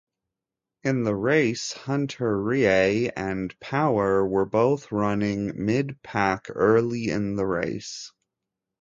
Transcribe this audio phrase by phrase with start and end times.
[0.81, 8.11] In the race Hunter-Reay and Power were both running mid-pack early in the race.